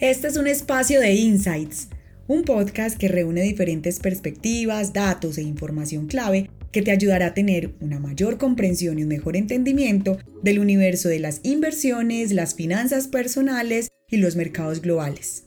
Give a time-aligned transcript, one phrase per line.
[0.00, 1.88] Este es un espacio de Insights,
[2.28, 7.74] un podcast que reúne diferentes perspectivas, datos e información clave que te ayudará a tener
[7.80, 13.88] una mayor comprensión y un mejor entendimiento del universo de las inversiones, las finanzas personales
[14.08, 15.46] y los mercados globales.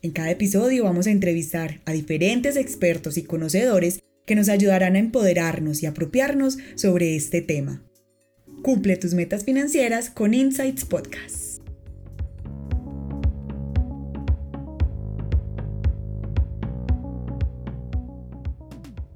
[0.00, 5.00] En cada episodio vamos a entrevistar a diferentes expertos y conocedores que nos ayudarán a
[5.00, 7.84] empoderarnos y apropiarnos sobre este tema.
[8.62, 11.43] Cumple tus metas financieras con Insights Podcast.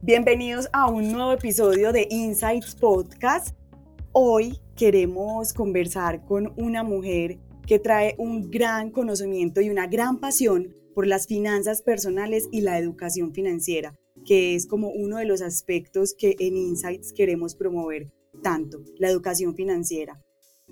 [0.09, 3.55] Bienvenidos a un nuevo episodio de Insights Podcast.
[4.13, 10.75] Hoy queremos conversar con una mujer que trae un gran conocimiento y una gran pasión
[10.95, 13.95] por las finanzas personales y la educación financiera,
[14.25, 18.11] que es como uno de los aspectos que en Insights queremos promover
[18.43, 20.25] tanto, la educación financiera.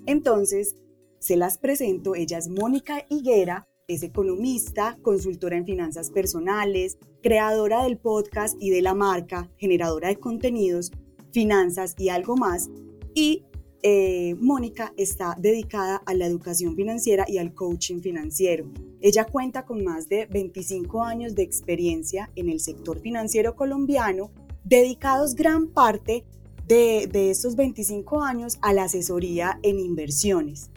[0.07, 0.75] Entonces,
[1.19, 6.97] se las presento, ella es Mónica Higuera, es economista, consultora en finanzas personales,
[7.27, 10.93] creadora del podcast y de la marca, generadora de contenidos,
[11.33, 12.69] finanzas y algo más.
[13.13, 13.43] Y
[13.83, 18.71] eh, Mónica está dedicada a la educación financiera y al coaching financiero.
[19.01, 24.31] Ella cuenta con más de 25 años de experiencia en el sector financiero colombiano,
[24.63, 26.23] dedicados gran parte
[26.65, 30.71] de, de estos 25 años a la asesoría en inversiones.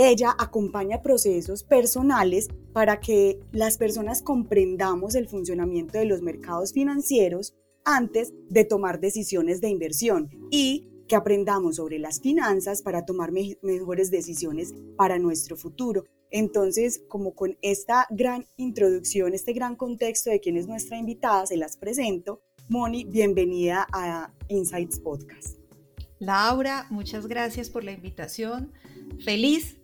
[0.00, 7.56] Ella acompaña procesos personales para que las personas comprendamos el funcionamiento de los mercados financieros
[7.84, 14.12] antes de tomar decisiones de inversión y que aprendamos sobre las finanzas para tomar mejores
[14.12, 16.04] decisiones para nuestro futuro.
[16.30, 21.56] Entonces, como con esta gran introducción, este gran contexto de quién es nuestra invitada, se
[21.56, 22.40] las presento.
[22.68, 25.58] Moni, bienvenida a Insights Podcast.
[26.20, 28.72] Laura, muchas gracias por la invitación.
[29.24, 29.77] Feliz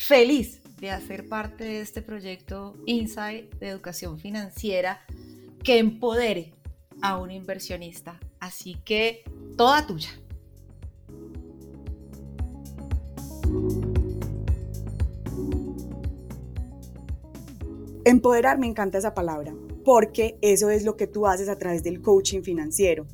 [0.00, 5.02] feliz de hacer parte de este proyecto Insight de educación financiera
[5.62, 6.54] que empodere
[7.02, 8.18] a un inversionista.
[8.40, 9.22] Así que
[9.58, 10.08] toda tuya.
[18.06, 19.54] Empoderar me encanta esa palabra,
[19.84, 23.06] porque eso es lo que tú haces a través del coaching financiero.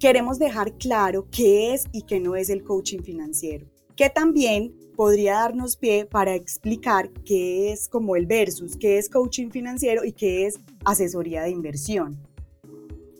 [0.00, 5.34] Queremos dejar claro qué es y qué no es el coaching financiero, que también podría
[5.34, 10.46] darnos pie para explicar qué es como el versus, qué es coaching financiero y qué
[10.46, 12.18] es asesoría de inversión.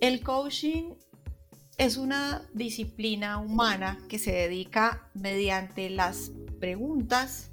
[0.01, 0.95] El coaching
[1.79, 7.49] es una disciplina humana que se dedica mediante las preguntas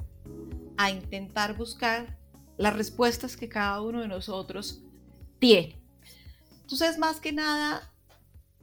[0.78, 2.18] a intentar buscar
[2.58, 4.82] las respuestas que cada uno de nosotros
[5.40, 5.76] tiene.
[6.62, 7.92] Entonces, más que nada,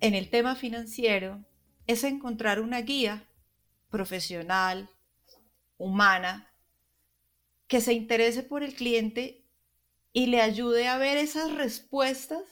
[0.01, 1.45] en el tema financiero,
[1.87, 3.25] es encontrar una guía
[3.91, 4.89] profesional,
[5.79, 6.53] humana,
[7.67, 9.45] que se interese por el cliente
[10.13, 12.43] y le ayude a ver esas respuestas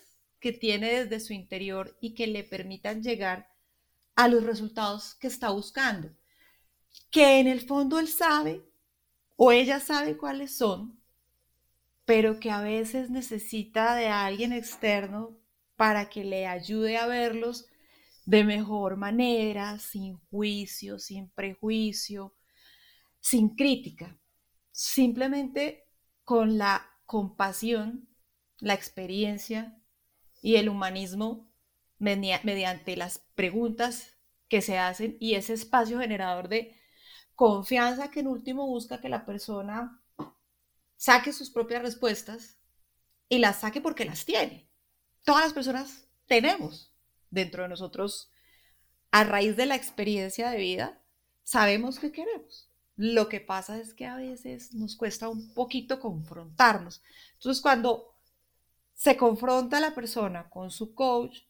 [0.41, 3.49] que tiene desde su interior y que le permitan llegar
[4.17, 6.11] a los resultados que está buscando.
[7.11, 8.63] Que en el fondo él sabe
[9.37, 11.01] o ella sabe cuáles son,
[12.05, 15.39] pero que a veces necesita de alguien externo
[15.77, 17.67] para que le ayude a verlos
[18.27, 22.35] de mejor manera, sin juicio, sin prejuicio,
[23.25, 24.21] sin crítica,
[24.71, 25.89] simplemente
[26.25, 28.07] con la compasión,
[28.59, 29.81] la experiencia
[30.43, 31.51] y el humanismo
[31.99, 34.13] mediante las preguntas
[34.49, 36.79] que se hacen y ese espacio generador de
[37.35, 40.05] confianza que en último busca que la persona
[40.99, 42.59] saque sus propias respuestas
[43.31, 44.69] y las saque porque las tiene.
[45.25, 46.95] Todas las personas tenemos
[47.31, 48.31] dentro de nosotros,
[49.11, 51.03] a raíz de la experiencia de vida,
[51.43, 52.74] sabemos qué queremos.
[52.97, 57.03] Lo que pasa es que a veces nos cuesta un poquito confrontarnos.
[57.35, 58.15] Entonces, cuando
[58.95, 61.41] se confronta la persona con su coach,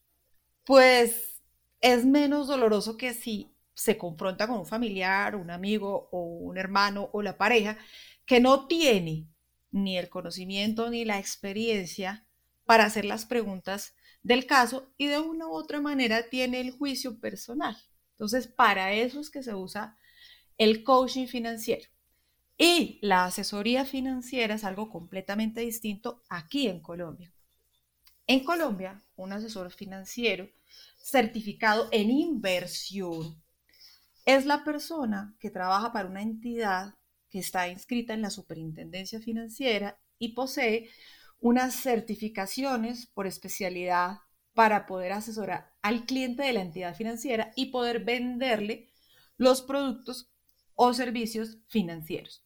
[0.65, 1.43] pues
[1.81, 7.11] es menos doloroso que si se confronta con un familiar, un amigo o un hermano
[7.13, 7.77] o la pareja
[8.25, 9.29] que no tiene
[9.71, 12.25] ni el conocimiento ni la experiencia
[12.65, 17.21] para hacer las preguntas del caso y de una u otra manera tiene el juicio
[17.21, 17.77] personal.
[18.13, 19.99] Entonces, para eso es que se usa
[20.59, 21.89] el coaching financiero.
[22.57, 27.33] Y la asesoría financiera es algo completamente distinto aquí en Colombia.
[28.27, 30.49] En Colombia, un asesor financiero
[30.97, 33.43] certificado en inversión
[34.25, 36.95] es la persona que trabaja para una entidad
[37.29, 40.89] que está inscrita en la Superintendencia Financiera y posee
[41.41, 44.19] unas certificaciones por especialidad
[44.55, 48.89] para poder asesorar al cliente de la entidad financiera y poder venderle
[49.37, 50.31] los productos
[50.75, 52.45] o servicios financieros.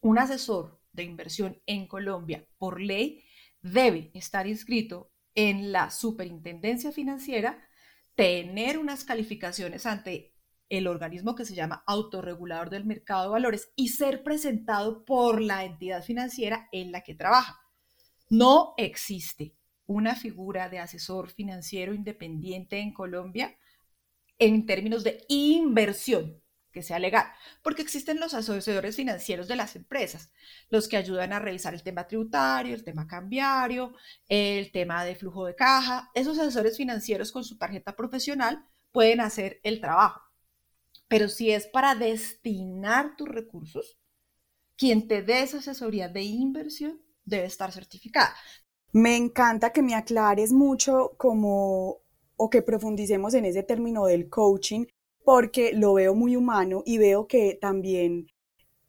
[0.00, 3.24] Un asesor de inversión en Colombia por ley
[3.62, 7.62] debe estar inscrito en la superintendencia financiera,
[8.14, 10.34] tener unas calificaciones ante
[10.68, 15.64] el organismo que se llama autorregulador del mercado de valores y ser presentado por la
[15.64, 17.60] entidad financiera en la que trabaja.
[18.28, 23.56] No existe una figura de asesor financiero independiente en Colombia
[24.38, 26.40] en términos de inversión
[26.70, 27.26] que sea legal,
[27.62, 30.30] porque existen los asesores financieros de las empresas,
[30.68, 33.94] los que ayudan a revisar el tema tributario, el tema cambiario,
[34.28, 36.10] el tema de flujo de caja.
[36.14, 40.20] Esos asesores financieros con su tarjeta profesional pueden hacer el trabajo.
[41.08, 43.98] Pero si es para destinar tus recursos,
[44.76, 48.34] quien te dé esa asesoría de inversión debe estar certificada.
[48.92, 51.98] Me encanta que me aclares mucho como
[52.36, 54.86] o que profundicemos en ese término del coaching
[55.32, 58.26] porque lo veo muy humano y veo que también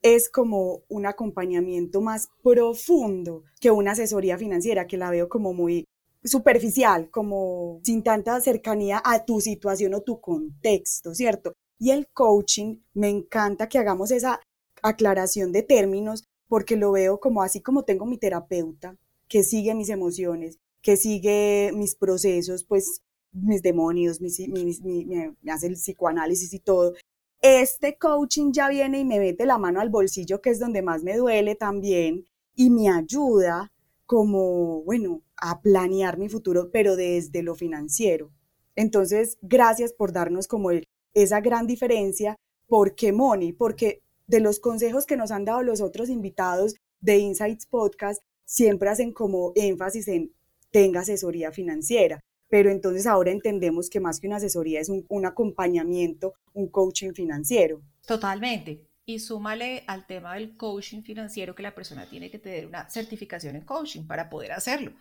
[0.01, 5.85] es como un acompañamiento más profundo que una asesoría financiera que la veo como muy
[6.23, 11.53] superficial, como sin tanta cercanía a tu situación o tu contexto, ¿cierto?
[11.77, 14.39] Y el coaching, me encanta que hagamos esa
[14.81, 18.97] aclaración de términos porque lo veo como así como tengo mi terapeuta
[19.27, 26.53] que sigue mis emociones, que sigue mis procesos, pues mis demonios, me hace el psicoanálisis
[26.53, 26.93] y todo.
[27.41, 31.03] Este coaching ya viene y me mete la mano al bolsillo, que es donde más
[31.03, 32.25] me duele también,
[32.55, 33.71] y me ayuda
[34.05, 38.31] como, bueno, a planear mi futuro, pero desde lo financiero.
[38.75, 42.35] Entonces, gracias por darnos como el, esa gran diferencia.
[42.67, 43.53] ¿Por qué Moni?
[43.53, 48.89] Porque de los consejos que nos han dado los otros invitados de Insights Podcast, siempre
[48.89, 50.33] hacen como énfasis en
[50.71, 52.19] tenga asesoría financiera.
[52.51, 57.13] Pero entonces ahora entendemos que más que una asesoría es un, un acompañamiento, un coaching
[57.13, 57.81] financiero.
[58.05, 58.89] Totalmente.
[59.05, 63.55] Y súmale al tema del coaching financiero que la persona tiene que tener una certificación
[63.55, 64.91] en coaching para poder hacerlo.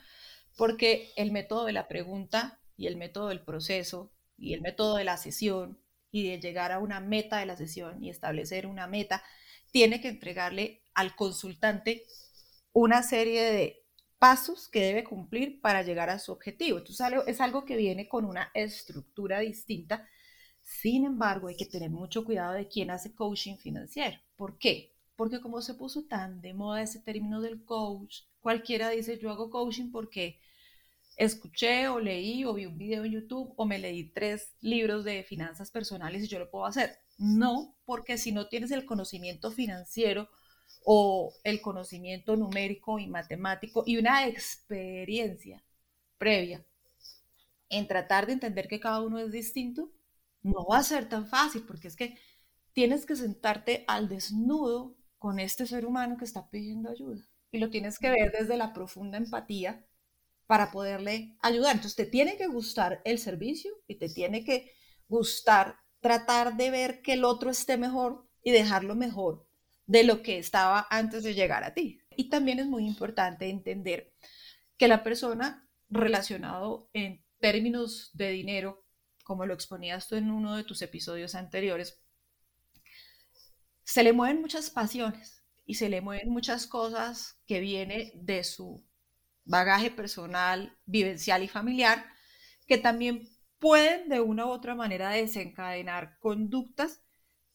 [0.56, 5.04] Porque el método de la pregunta y el método del proceso y el método de
[5.04, 5.76] la sesión
[6.12, 9.24] y de llegar a una meta de la sesión y establecer una meta,
[9.72, 12.04] tiene que entregarle al consultante
[12.72, 13.79] una serie de
[14.20, 16.78] pasos que debe cumplir para llegar a su objetivo.
[16.78, 20.06] Entonces es algo que viene con una estructura distinta.
[20.62, 24.18] Sin embargo, hay que tener mucho cuidado de quién hace coaching financiero.
[24.36, 24.92] ¿Por qué?
[25.16, 29.48] Porque como se puso tan de moda ese término del coach, cualquiera dice yo hago
[29.48, 30.38] coaching porque
[31.16, 35.22] escuché o leí o vi un video en YouTube o me leí tres libros de
[35.24, 36.98] finanzas personales y yo lo puedo hacer.
[37.16, 40.28] No, porque si no tienes el conocimiento financiero
[40.84, 45.62] o el conocimiento numérico y matemático y una experiencia
[46.18, 46.64] previa
[47.68, 49.90] en tratar de entender que cada uno es distinto,
[50.42, 52.18] no va a ser tan fácil porque es que
[52.72, 57.70] tienes que sentarte al desnudo con este ser humano que está pidiendo ayuda y lo
[57.70, 59.86] tienes que ver desde la profunda empatía
[60.46, 61.76] para poderle ayudar.
[61.76, 64.72] Entonces te tiene que gustar el servicio y te tiene que
[65.08, 69.49] gustar tratar de ver que el otro esté mejor y dejarlo mejor
[69.90, 72.00] de lo que estaba antes de llegar a ti.
[72.16, 74.12] Y también es muy importante entender
[74.76, 78.86] que la persona relacionado en términos de dinero,
[79.24, 82.00] como lo exponías tú en uno de tus episodios anteriores,
[83.82, 88.86] se le mueven muchas pasiones y se le mueven muchas cosas que viene de su
[89.44, 92.06] bagaje personal, vivencial y familiar,
[92.68, 93.28] que también
[93.58, 97.02] pueden de una u otra manera desencadenar conductas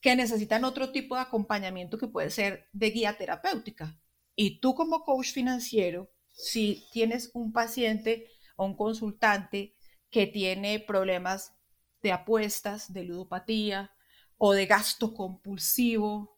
[0.05, 3.99] que necesitan otro tipo de acompañamiento que puede ser de guía terapéutica.
[4.35, 9.73] Y tú como coach financiero, si tienes un paciente o un consultante
[10.11, 11.55] que tiene problemas
[12.03, 13.95] de apuestas, de ludopatía
[14.37, 16.37] o de gasto compulsivo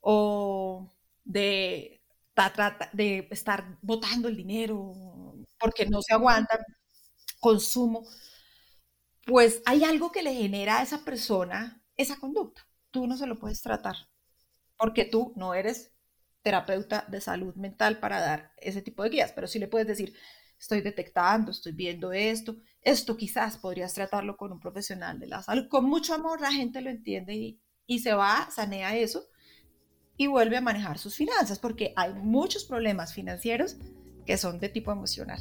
[0.00, 0.90] o
[1.24, 2.00] de
[2.94, 4.94] de estar botando el dinero
[5.58, 6.64] porque no se aguanta,
[7.40, 8.06] consumo,
[9.26, 12.67] pues hay algo que le genera a esa persona esa conducta.
[12.90, 13.96] Tú no se lo puedes tratar
[14.78, 15.92] porque tú no eres
[16.42, 20.14] terapeuta de salud mental para dar ese tipo de guías, pero sí le puedes decir,
[20.58, 25.68] estoy detectando, estoy viendo esto, esto quizás podrías tratarlo con un profesional de la salud.
[25.68, 29.26] Con mucho amor la gente lo entiende y, se va, sanea eso
[30.16, 33.76] y vuelve a manejar sus finanzas, porque hay muchos problemas financieros
[34.26, 35.40] que son de tipo emocional.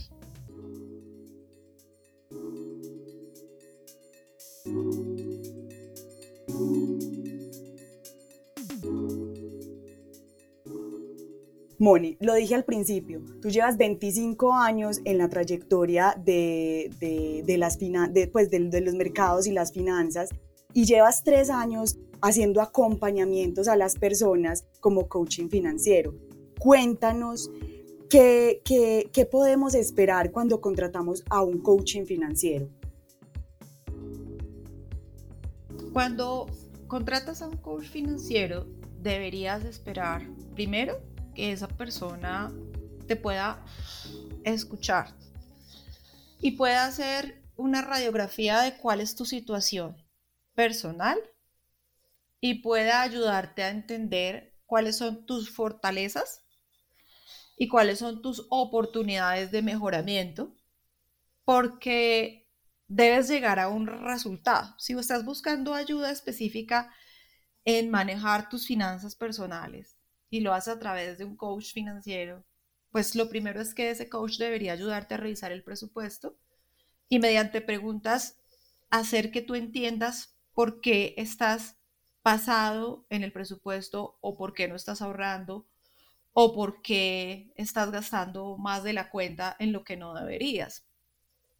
[11.79, 16.89] Moni, lo dije al principio, tú llevas 25 años en la trayectoria de,
[17.45, 17.77] de, las
[18.31, 20.29] pues, de los mercados y las finanzas
[20.73, 26.15] y llevas tres años haciendo acompañamientos a las personas como coaching financiero.
[26.59, 27.51] cuéntanos
[28.09, 32.69] qué, qué podemos esperar cuando contratamos a un coaching financiero.
[35.93, 36.47] Cuando
[36.87, 38.65] contratas a un coach financiero,
[39.01, 40.99] deberías esperar primero
[41.37, 42.51] que esa persona
[43.07, 43.63] te pueda
[44.43, 45.15] escuchar
[46.41, 49.95] y pueda hacer una radiografía de cuál es tu situación
[50.55, 51.19] personal
[52.41, 56.41] y pueda ayudarte a entender cuáles son tus fortalezas
[57.55, 60.55] y cuáles son tus oportunidades de mejoramiento,
[61.45, 62.49] porque
[62.87, 64.73] debes llegar a un resultado.
[64.79, 66.91] Si estás buscando ayuda específica
[67.63, 69.96] en manejar tus finanzas personales
[70.29, 72.43] y lo haces a través de un coach financiero,
[72.91, 76.37] pues lo primero es que ese coach debería ayudarte a revisar el presupuesto
[77.09, 78.37] y mediante preguntas
[78.89, 81.77] hacer que tú entiendas por qué estás
[82.21, 85.65] pasado en el presupuesto o por qué no estás ahorrando
[86.33, 90.85] o por qué estás gastando más de la cuenta en lo que no deberías.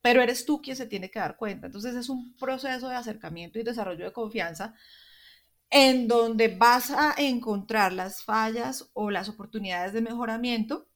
[0.01, 1.67] Pero eres tú quien se tiene que dar cuenta.
[1.67, 4.75] Entonces es un proceso de acercamiento y desarrollo de confianza
[5.69, 10.87] en donde vas a encontrar las fallas o las oportunidades de mejoramiento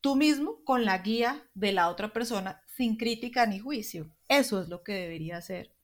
[0.00, 4.10] tú mismo con la guía de la otra persona sin crítica ni juicio.
[4.28, 5.74] Eso es lo que debería hacer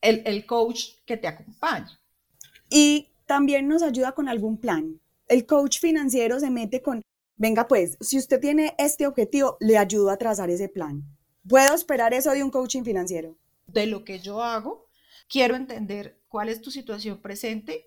[0.00, 2.00] el, el coach que te acompaña.
[2.68, 5.00] Y también nos ayuda con algún plan.
[5.28, 7.02] El coach financiero se mete con,
[7.36, 11.04] venga pues, si usted tiene este objetivo, le ayudo a trazar ese plan.
[11.48, 13.36] ¿Puedo esperar eso de un coaching financiero?
[13.66, 14.88] De lo que yo hago,
[15.28, 17.84] quiero entender cuál es tu situación presente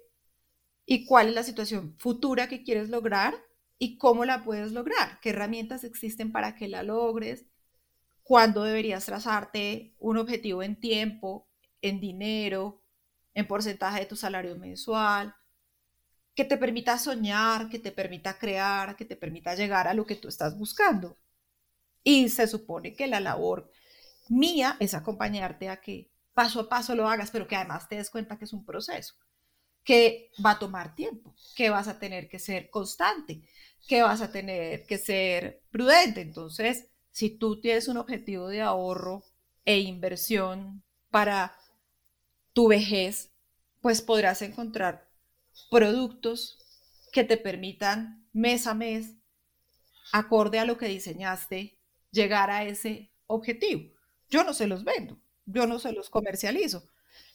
[0.86, 3.34] y cuál es la situación futura que quieres lograr
[3.80, 7.48] y cómo la puedes lograr, qué herramientas existen para que la logres,
[8.22, 11.50] cuándo deberías trazarte un objetivo en tiempo,
[11.82, 12.84] en dinero,
[13.34, 15.36] en porcentaje de tu salario mensual,
[16.36, 20.18] que te permita soñar, que te permita crear, que te permita llegar a lo que
[20.18, 21.18] tú estás buscando.
[22.04, 23.72] Y se supone que la labor
[24.30, 28.12] mía es acompañarte a que paso a paso lo hagas, pero que además te des
[28.12, 29.16] cuenta que es un proceso,
[29.84, 33.42] que va a tomar tiempo, que vas a tener que ser constante,
[33.88, 36.22] que vas a tener que ser prudente.
[36.22, 39.24] Entonces, si tú tienes un objetivo de ahorro
[39.64, 41.58] e inversión para
[42.54, 43.32] tu vejez,
[43.82, 45.10] pues podrás encontrar
[45.72, 46.60] productos
[47.14, 49.14] que te permitan mes a mes,
[50.12, 51.80] acorde a lo que diseñaste,
[52.12, 53.94] llegar a ese objetivo.
[54.30, 56.90] Yo no se los vendo, yo no se los comercializo,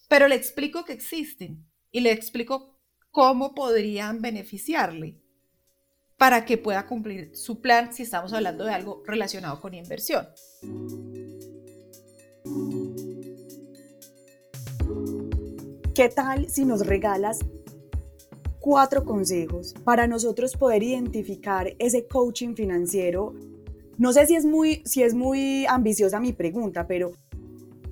[0.08, 2.78] pero le explico que existen y le explico
[3.10, 5.20] cómo podrían beneficiarle
[6.16, 10.28] para que pueda cumplir su plan si estamos hablando de algo relacionado con inversión.
[15.94, 17.38] ¿Qué tal si nos regalas
[18.58, 23.34] cuatro consejos para nosotros poder identificar ese coaching financiero?
[23.96, 27.12] No sé si es muy, si es muy ambiciosa mi pregunta, pero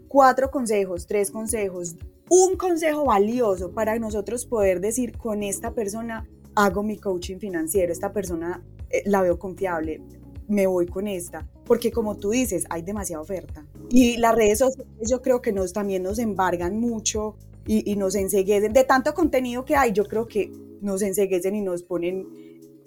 [0.09, 1.97] cuatro consejos, tres consejos,
[2.31, 8.13] un consejo valioso para nosotros poder decir con esta persona hago mi coaching financiero, esta
[8.13, 10.03] persona eh, la veo confiable,
[10.49, 13.67] me voy con esta, porque como tú dices, hay demasiada oferta.
[13.91, 17.37] Y las redes sociales yo creo que nos también nos embargan mucho
[17.67, 18.73] y, nos enseguecen.
[18.73, 20.51] De tanto contenido que hay, yo creo que
[20.81, 22.27] nos enseguecen y nos ponen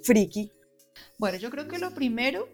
[0.01, 0.51] friki.
[1.20, 2.48] Bueno, yo creo que lo primero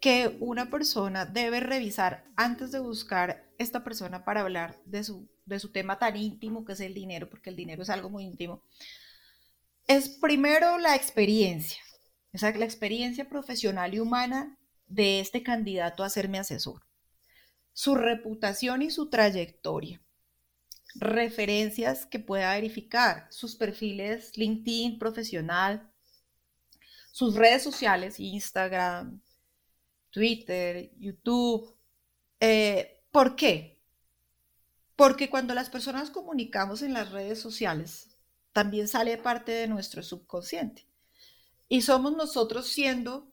[0.00, 5.58] que una persona debe revisar antes de buscar esta persona para hablar de su, de
[5.58, 8.62] su tema tan íntimo que es el dinero, porque el dinero es algo muy íntimo,
[9.86, 11.78] es primero la experiencia,
[12.32, 16.86] esa, la experiencia profesional y humana de este candidato a ser mi asesor,
[17.72, 20.00] su reputación y su trayectoria,
[20.94, 25.90] referencias que pueda verificar, sus perfiles LinkedIn profesional,
[27.10, 29.20] sus redes sociales, Instagram,
[30.10, 31.76] Twitter, YouTube.
[32.40, 33.80] Eh, ¿Por qué?
[34.96, 38.08] Porque cuando las personas comunicamos en las redes sociales,
[38.52, 40.86] también sale parte de nuestro subconsciente.
[41.68, 43.30] Y somos nosotros siendo,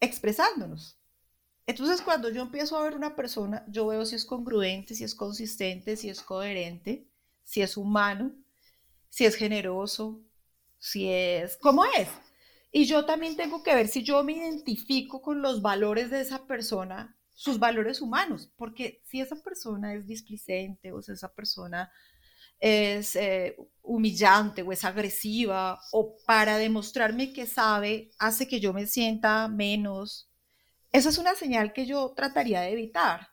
[0.00, 0.98] expresándonos.
[1.66, 5.14] Entonces, cuando yo empiezo a ver una persona, yo veo si es congruente, si es
[5.14, 7.06] consistente, si es coherente,
[7.44, 8.32] si es humano,
[9.08, 10.22] si es generoso,
[10.78, 12.08] si es, ¿cómo es?
[12.72, 16.46] Y yo también tengo que ver si yo me identifico con los valores de esa
[16.46, 21.90] persona, sus valores humanos, porque si esa persona es displicente o si esa persona
[22.60, 28.86] es eh, humillante o es agresiva o para demostrarme que sabe hace que yo me
[28.86, 30.30] sienta menos.
[30.92, 33.28] Esa es una señal que yo trataría de evitar.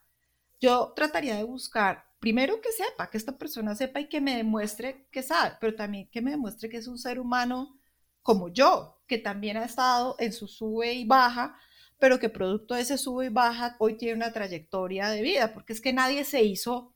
[0.60, 5.06] Yo trataría de buscar, primero que sepa, que esta persona sepa y que me demuestre
[5.12, 7.78] que sabe, pero también que me demuestre que es un ser humano
[8.22, 11.58] como yo, que también ha estado en su sube y baja,
[11.98, 15.72] pero que producto de ese sube y baja hoy tiene una trayectoria de vida, porque
[15.72, 16.94] es que nadie se hizo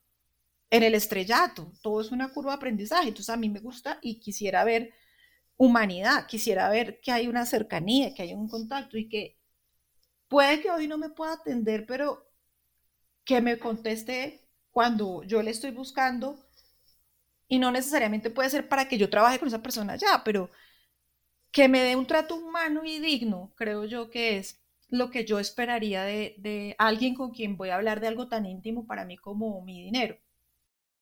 [0.70, 4.20] en el estrellato, todo es una curva de aprendizaje, entonces a mí me gusta y
[4.20, 4.92] quisiera ver
[5.56, 9.38] humanidad, quisiera ver que hay una cercanía, que hay un contacto y que
[10.28, 12.26] puede que hoy no me pueda atender, pero
[13.24, 16.38] que me conteste cuando yo le estoy buscando
[17.48, 20.50] y no necesariamente puede ser para que yo trabaje con esa persona ya, pero
[21.52, 25.38] que me dé un trato humano y digno, creo yo que es lo que yo
[25.38, 29.16] esperaría de, de alguien con quien voy a hablar de algo tan íntimo para mí
[29.16, 30.16] como mi dinero.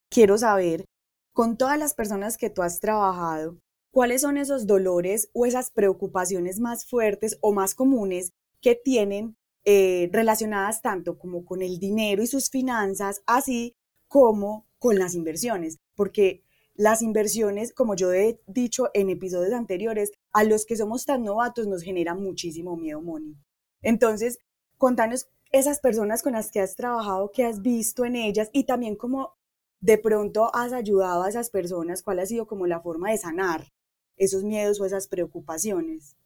[0.08, 0.84] Quiero saber,
[1.32, 3.58] con todas las personas que tú has trabajado,
[3.90, 10.08] ¿cuáles son esos dolores o esas preocupaciones más fuertes o más comunes que tienen eh,
[10.12, 13.76] relacionadas tanto como con el dinero y sus finanzas, así
[14.08, 16.42] como con las inversiones, porque
[16.80, 21.66] las inversiones, como yo he dicho en episodios anteriores, a los que somos tan novatos
[21.66, 23.36] nos genera muchísimo miedo, Moni.
[23.82, 24.38] Entonces,
[24.78, 28.96] contanos esas personas con las que has trabajado, que has visto en ellas y también
[28.96, 29.34] cómo
[29.80, 33.70] de pronto has ayudado a esas personas, cuál ha sido como la forma de sanar
[34.16, 36.16] esos miedos o esas preocupaciones.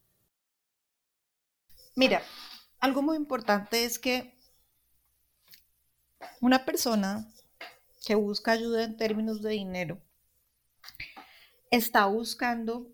[1.97, 2.21] Mira,
[2.79, 4.39] algo muy importante es que
[6.39, 7.29] una persona
[8.05, 10.01] que busca ayuda en términos de dinero
[11.75, 12.91] está buscando,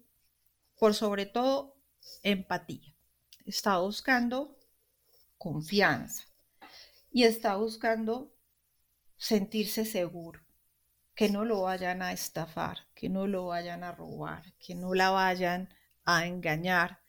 [0.77, 1.75] por sobre todo,
[2.23, 2.95] empatía.
[3.45, 4.57] Está buscando
[5.37, 6.25] confianza
[7.11, 8.33] y está buscando
[9.17, 10.41] sentirse seguro,
[11.13, 15.11] que no lo vayan a estafar, que no lo vayan a robar, que no la
[15.11, 15.69] vayan
[16.05, 17.01] a engañar.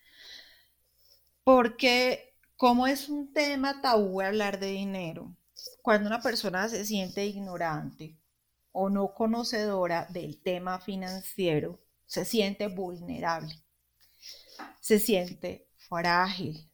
[1.44, 5.34] Porque como es un tema tabú hablar de dinero,
[5.80, 8.21] cuando una persona se siente ignorante
[8.72, 13.54] o no conocedora del tema financiero, se siente vulnerable,
[14.80, 16.68] se siente frágil.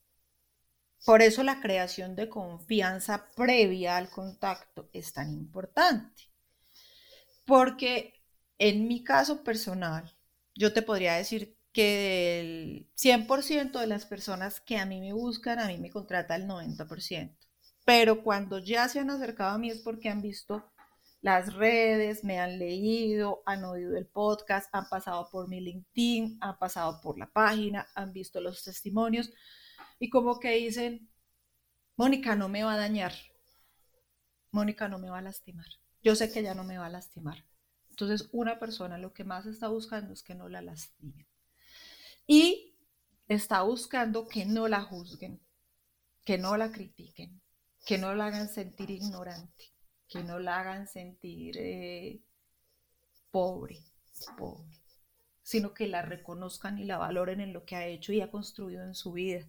[1.04, 6.24] Por eso la creación de confianza previa al contacto es tan importante.
[7.46, 8.22] Porque
[8.58, 10.12] en mi caso personal,
[10.54, 15.58] yo te podría decir que el 100% de las personas que a mí me buscan,
[15.58, 17.36] a mí me contrata el 90%.
[17.84, 20.70] Pero cuando ya se han acercado a mí es porque han visto
[21.20, 26.58] las redes, me han leído, han oído el podcast, han pasado por mi LinkedIn, han
[26.58, 29.32] pasado por la página, han visto los testimonios
[29.98, 31.10] y como que dicen,
[31.96, 33.12] Mónica no me va a dañar,
[34.52, 35.66] Mónica no me va a lastimar,
[36.02, 37.44] yo sé que ella no me va a lastimar.
[37.90, 41.26] Entonces una persona lo que más está buscando es que no la lastime
[42.28, 42.76] y
[43.26, 45.40] está buscando que no la juzguen,
[46.24, 47.42] que no la critiquen,
[47.84, 49.72] que no la hagan sentir ignorante,
[50.08, 52.20] que no la hagan sentir eh,
[53.30, 53.78] pobre,
[54.36, 54.80] pobre,
[55.42, 58.82] sino que la reconozcan y la valoren en lo que ha hecho y ha construido
[58.82, 59.46] en su vida.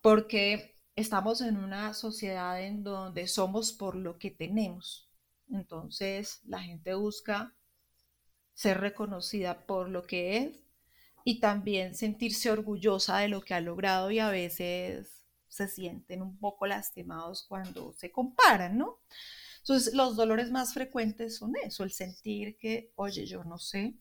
[0.00, 5.08] Porque estamos en una sociedad en donde somos por lo que tenemos.
[5.50, 7.54] Entonces la gente busca
[8.54, 10.58] ser reconocida por lo que es
[11.24, 16.38] y también sentirse orgullosa de lo que ha logrado y a veces se sienten un
[16.38, 18.98] poco lastimados cuando se comparan, ¿no?
[19.68, 23.98] Entonces, los dolores más frecuentes son eso, el sentir que, oye, yo no sé,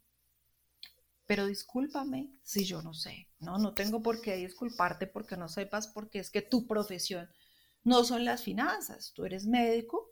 [1.25, 3.57] pero discúlpame si yo no sé, ¿no?
[3.57, 7.29] No tengo por qué disculparte porque no sepas, porque es que tu profesión
[7.83, 10.09] no son las finanzas, tú eres médico,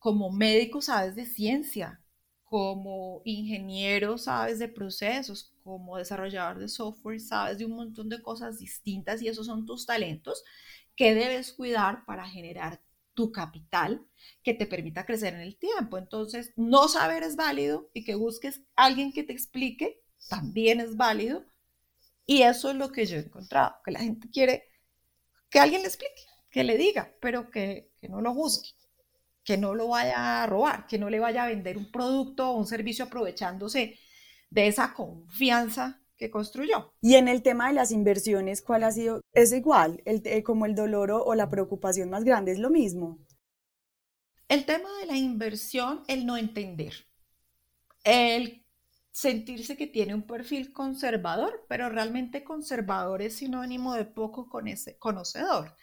[0.00, 2.02] como médico sabes de ciencia,
[2.44, 8.58] como ingeniero sabes de procesos, como desarrollador de software sabes de un montón de cosas
[8.58, 10.42] distintas y esos son tus talentos
[10.96, 12.82] que debes cuidar para generar
[13.14, 14.06] tu capital
[14.42, 15.98] que te permita crecer en el tiempo.
[15.98, 21.44] Entonces, no saber es válido y que busques alguien que te explique también es válido.
[22.26, 24.64] Y eso es lo que yo he encontrado, que la gente quiere
[25.50, 28.70] que alguien le explique, que le diga, pero que, que no lo juzgue
[29.44, 32.56] que no lo vaya a robar, que no le vaya a vender un producto o
[32.56, 33.98] un servicio aprovechándose
[34.50, 36.92] de esa confianza que construyó.
[37.00, 39.22] Y en el tema de las inversiones, ¿cuál ha sido?
[39.32, 40.02] ¿Es igual?
[40.04, 43.18] El, eh, como el dolor o la preocupación más grande, ¿es lo mismo?
[44.46, 46.92] El tema de la inversión, el no entender.
[48.04, 48.66] El
[49.10, 54.50] sentirse que tiene un perfil conservador, pero realmente conservador es sinónimo de poco
[54.98, 55.74] conocedor.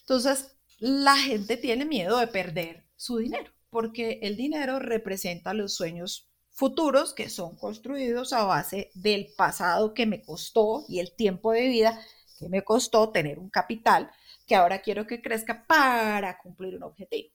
[0.00, 6.30] Entonces, la gente tiene miedo de perder su dinero, porque el dinero representa los sueños
[6.54, 11.68] futuros que son construidos a base del pasado que me costó y el tiempo de
[11.68, 12.00] vida
[12.38, 14.10] que me costó tener un capital
[14.46, 17.30] que ahora quiero que crezca para cumplir un objetivo.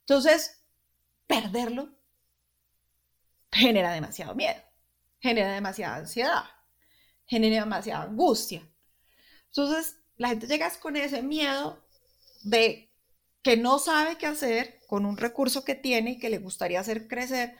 [0.00, 0.62] Entonces,
[1.26, 1.90] perderlo
[3.52, 4.62] genera demasiado miedo,
[5.20, 6.44] genera demasiada ansiedad.
[7.26, 8.62] genere demasiada angustia.
[9.48, 11.84] Entonces, la gente llega con ese miedo
[12.44, 12.90] de
[13.42, 17.08] que no sabe qué hacer con un recurso que tiene y que le gustaría hacer
[17.08, 17.56] crecer,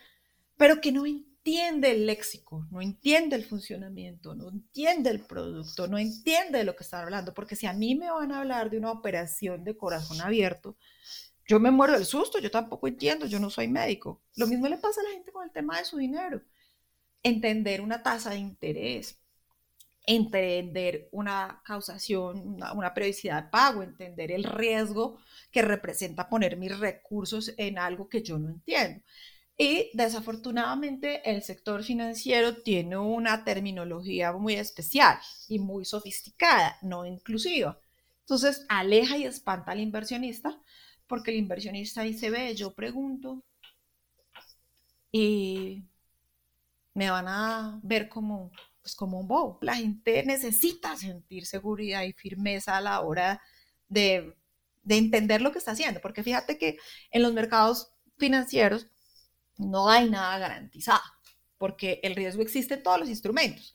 [0.56, 5.98] pero que no entiende el léxico, no entiende el funcionamiento, no entiende el producto, no
[5.98, 8.78] entiende de lo que están hablando, porque si a mí me van a hablar de
[8.78, 10.76] una operación de corazón abierto,
[11.46, 14.20] yo me muero del susto, yo tampoco entiendo, yo no soy médico.
[14.34, 16.42] Lo mismo le pasa a la gente con el tema de su dinero.
[17.22, 19.20] Entender una tasa de interés,
[20.06, 25.18] entender una causación, una, periodicidad de pago, entender el riesgo
[25.50, 29.02] que representa poner mis recursos en algo que yo no entiendo.
[29.58, 37.78] Y desafortunadamente el sector financiero tiene una terminología muy especial y muy sofisticada, no inclusiva.
[38.20, 40.60] Entonces aleja y espanta al inversionista
[41.06, 43.44] porque el inversionista dice, ve, yo pregunto
[45.10, 45.84] y
[46.94, 48.50] me van a ver como
[48.82, 49.58] pues como un bobo.
[49.62, 53.40] La gente necesita sentir seguridad y firmeza a la hora
[53.88, 54.36] de,
[54.84, 56.78] de entender lo que está haciendo, porque fíjate que
[57.10, 58.88] en los mercados financieros
[59.58, 61.02] no hay nada garantizado,
[61.58, 63.74] porque el riesgo existe en todos los instrumentos.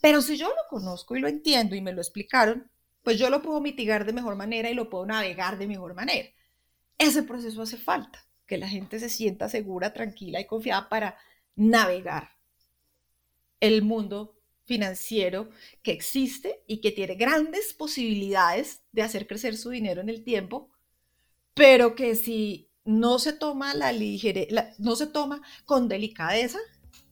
[0.00, 2.70] Pero si yo lo conozco y lo entiendo y me lo explicaron,
[3.02, 6.28] pues yo lo puedo mitigar de mejor manera y lo puedo navegar de mejor manera.
[6.98, 11.18] Ese proceso hace falta, que la gente se sienta segura, tranquila y confiada para
[11.54, 12.30] navegar
[13.60, 15.50] el mundo financiero
[15.82, 20.70] que existe y que tiene grandes posibilidades de hacer crecer su dinero en el tiempo,
[21.54, 23.92] pero que si no se toma la
[24.78, 26.58] no se toma con delicadeza,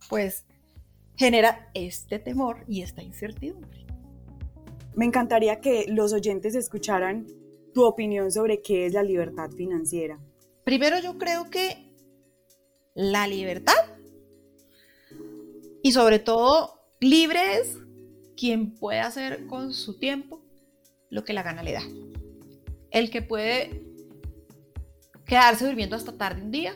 [0.09, 0.47] pues
[1.17, 3.85] genera este temor y esta incertidumbre.
[4.95, 7.27] Me encantaría que los oyentes escucharan
[7.75, 10.19] tu opinión sobre qué es la libertad financiera.
[10.65, 11.93] Primero yo creo que
[12.95, 13.75] la libertad
[15.83, 17.77] y sobre todo Libre es
[18.35, 20.43] quien puede hacer con su tiempo
[21.11, 21.83] lo que la gana le da.
[22.91, 23.96] El que puede
[25.27, 26.75] quedarse durmiendo hasta tarde un día.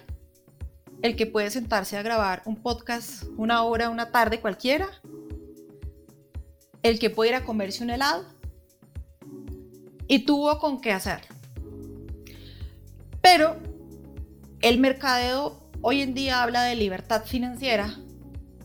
[1.02, 4.88] El que puede sentarse a grabar un podcast una hora, una tarde cualquiera.
[6.82, 8.24] El que puede ir a comerse un helado.
[10.06, 11.34] Y tuvo con qué hacerlo.
[13.22, 13.56] Pero
[14.60, 17.96] el mercadeo hoy en día habla de libertad financiera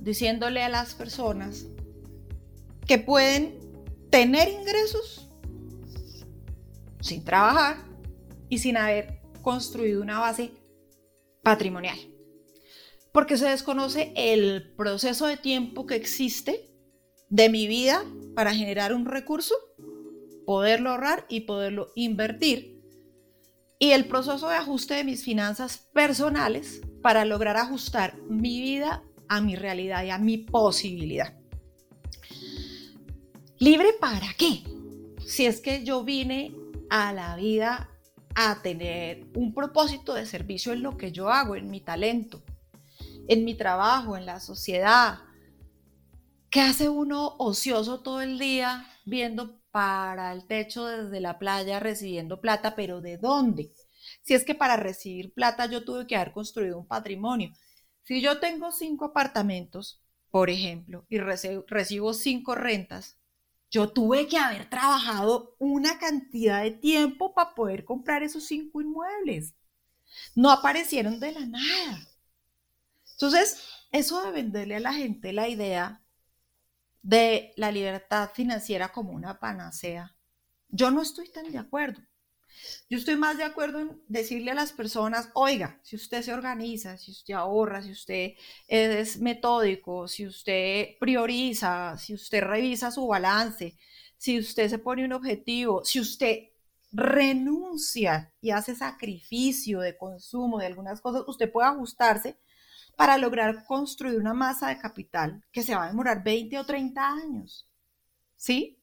[0.02, 1.66] diciéndole a las personas
[2.86, 3.58] que pueden
[4.10, 5.30] tener ingresos
[7.02, 7.78] sin trabajar
[8.50, 9.15] y sin haber
[9.46, 10.50] construido una base
[11.44, 12.00] patrimonial.
[13.12, 16.72] Porque se desconoce el proceso de tiempo que existe
[17.30, 18.04] de mi vida
[18.34, 19.54] para generar un recurso,
[20.48, 22.82] poderlo ahorrar y poderlo invertir.
[23.78, 29.42] Y el proceso de ajuste de mis finanzas personales para lograr ajustar mi vida a
[29.42, 31.38] mi realidad y a mi posibilidad.
[33.60, 34.64] ¿Libre para qué?
[35.24, 36.56] Si es que yo vine
[36.90, 37.95] a la vida
[38.36, 42.44] a tener un propósito de servicio en lo que yo hago, en mi talento,
[43.28, 45.20] en mi trabajo, en la sociedad.
[46.50, 52.40] ¿Qué hace uno ocioso todo el día viendo para el techo desde la playa recibiendo
[52.40, 53.72] plata, pero ¿de dónde?
[54.22, 57.52] Si es que para recibir plata yo tuve que haber construido un patrimonio.
[58.04, 63.18] Si yo tengo cinco apartamentos, por ejemplo, y recibo cinco rentas,
[63.70, 69.54] yo tuve que haber trabajado una cantidad de tiempo para poder comprar esos cinco inmuebles.
[70.36, 72.08] No aparecieron de la nada.
[73.14, 76.04] Entonces, eso de venderle a la gente la idea
[77.02, 80.16] de la libertad financiera como una panacea,
[80.70, 82.02] yo no estoy tan de acuerdo.
[82.90, 86.98] Yo estoy más de acuerdo en decirle a las personas, oiga, si usted se organiza,
[86.98, 88.34] si usted ahorra, si usted
[88.68, 93.78] es metódico, si usted prioriza, si usted revisa su balance,
[94.18, 96.50] si usted se pone un objetivo, si usted
[96.92, 102.38] renuncia y hace sacrificio de consumo de algunas cosas, usted puede ajustarse
[102.96, 107.08] para lograr construir una masa de capital que se va a demorar 20 o 30
[107.08, 107.70] años.
[108.38, 108.82] ¿Sí?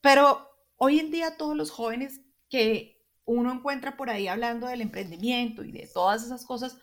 [0.00, 5.64] Pero hoy en día todos los jóvenes que uno encuentra por ahí hablando del emprendimiento
[5.64, 6.78] y de todas esas cosas,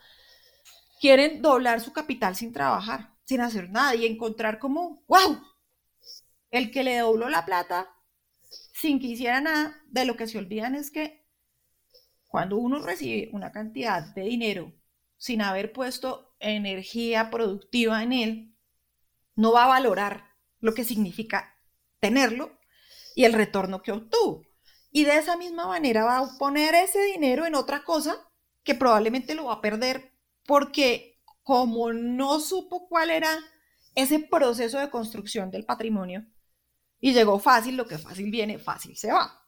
[1.00, 5.40] quieren doblar su capital sin trabajar, sin hacer nada y encontrar como, wow,
[6.50, 7.88] el que le dobló la plata
[8.72, 11.26] sin que hiciera nada, de lo que se olvidan es que
[12.28, 14.72] cuando uno recibe una cantidad de dinero
[15.16, 18.56] sin haber puesto energía productiva en él,
[19.34, 21.54] no va a valorar lo que significa
[22.00, 22.58] tenerlo
[23.14, 24.44] y el retorno que obtuvo.
[24.96, 28.16] Y de esa misma manera va a poner ese dinero en otra cosa
[28.62, 30.14] que probablemente lo va a perder
[30.46, 33.28] porque como no supo cuál era
[33.94, 36.24] ese proceso de construcción del patrimonio,
[36.98, 39.46] Y llegó fácil, lo que fácil viene, fácil se va.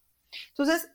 [0.50, 0.86] Entonces,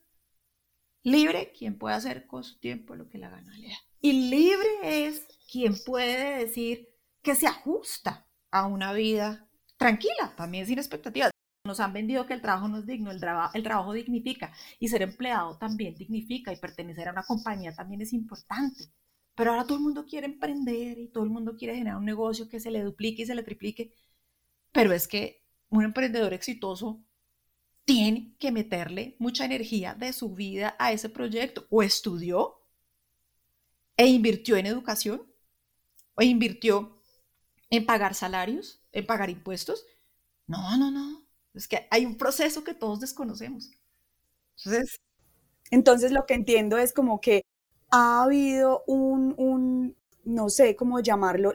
[1.01, 3.77] libre quien puede hacer con su tiempo lo que la gana le da.
[4.01, 6.89] Y libre es quien puede decir
[7.23, 11.32] que se ajusta a una vida tranquila, también sin expectativas.
[11.65, 15.57] Nos han vendido que el trabajo no es digno, el, trabajo dignifica y ser empleado
[15.57, 18.91] también dignifica y pertenecer a una compañía también es importante.
[19.33, 22.49] Pero ahora todo el mundo quiere emprender y todo el mundo quiere generar un negocio
[22.49, 23.93] que se le duplique y se le triplique.
[24.73, 27.01] Pero es que un emprendedor exitoso
[27.85, 31.65] tiene que meterle mucha energía de su vida a ese proyecto.
[31.69, 32.61] O estudió
[33.95, 35.25] e invirtió en educación,
[36.15, 37.01] o invirtió
[37.69, 39.85] en pagar salarios, en pagar impuestos.
[40.45, 41.22] No, no, no.
[41.53, 43.69] Es que hay un proceso que todos desconocemos.
[44.57, 44.99] Entonces,
[45.71, 47.43] Entonces lo que entiendo es como que
[47.91, 51.53] ha habido un, un no sé cómo llamarlo,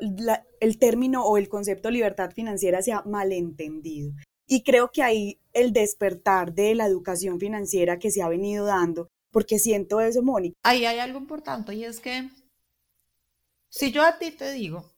[0.61, 4.13] el término o el concepto libertad financiera se ha malentendido.
[4.47, 9.09] Y creo que ahí el despertar de la educación financiera que se ha venido dando,
[9.31, 10.57] porque siento eso, Mónica.
[10.63, 12.31] Ahí hay algo importante y es que
[13.69, 14.91] si yo a ti te digo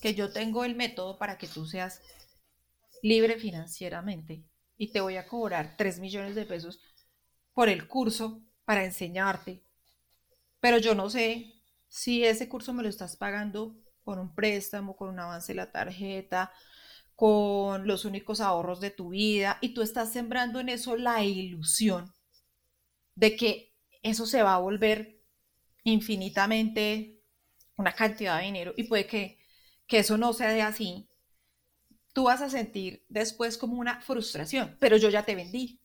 [0.00, 2.00] que yo tengo el método para que tú seas
[3.02, 4.44] libre financieramente
[4.76, 6.80] y te voy a cobrar 3 millones de pesos
[7.52, 9.62] por el curso para enseñarte.
[10.60, 11.54] Pero yo no sé
[11.88, 15.72] si ese curso me lo estás pagando con un préstamo, con un avance de la
[15.72, 16.52] tarjeta,
[17.14, 22.12] con los únicos ahorros de tu vida y tú estás sembrando en eso la ilusión
[23.16, 25.20] de que eso se va a volver
[25.82, 27.20] infinitamente
[27.76, 29.38] una cantidad de dinero y puede que,
[29.88, 31.07] que eso no sea de así
[32.18, 35.80] tú vas a sentir después como una frustración, pero yo ya te vendí,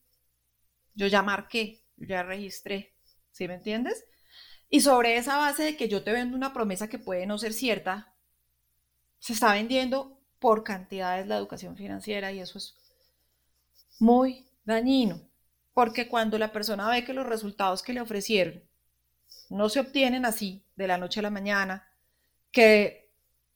[0.92, 2.96] yo ya marqué, yo ya registré,
[3.30, 4.04] ¿sí me entiendes?
[4.68, 7.52] Y sobre esa base de que yo te vendo una promesa que puede no ser
[7.52, 8.16] cierta,
[9.20, 12.74] se está vendiendo por cantidades la educación financiera y eso es
[14.00, 15.20] muy dañino,
[15.72, 18.60] porque cuando la persona ve que los resultados que le ofrecieron
[19.50, 21.86] no se obtienen así de la noche a la mañana,
[22.50, 23.03] que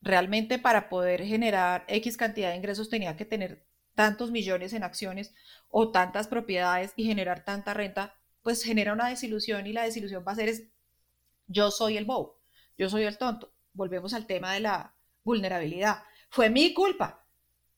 [0.01, 5.33] realmente para poder generar X cantidad de ingresos tenía que tener tantos millones en acciones
[5.69, 10.31] o tantas propiedades y generar tanta renta, pues genera una desilusión y la desilusión va
[10.31, 10.63] a ser es,
[11.47, 12.39] yo soy el bobo,
[12.77, 13.53] yo soy el tonto.
[13.73, 16.03] Volvemos al tema de la vulnerabilidad.
[16.29, 17.25] Fue mi culpa.